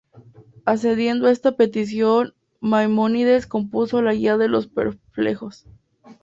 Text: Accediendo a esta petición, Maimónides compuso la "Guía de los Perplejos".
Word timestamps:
Accediendo 0.65 1.27
a 1.27 1.31
esta 1.31 1.55
petición, 1.55 2.33
Maimónides 2.59 3.45
compuso 3.45 4.01
la 4.01 4.15
"Guía 4.15 4.35
de 4.35 4.47
los 4.47 4.65
Perplejos". 4.65 5.67